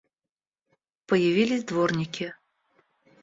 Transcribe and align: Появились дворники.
Появились 1.05 1.63
дворники. 1.63 2.33